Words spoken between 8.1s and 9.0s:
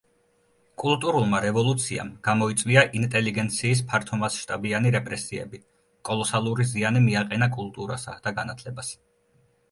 და განათლებას.